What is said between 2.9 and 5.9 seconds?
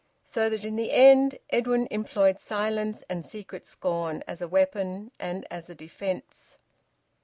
and secret scorn, as a weapon and as a